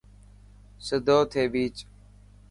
[0.85, 1.75] سڌو ٿي ڀيچ.